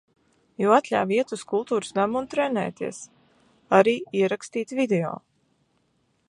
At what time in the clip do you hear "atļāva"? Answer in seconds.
0.77-1.13